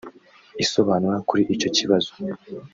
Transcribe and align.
isobanura 0.63 1.17
kuri 1.27 1.43
icyo 1.53 1.69
kibazo 1.77 2.11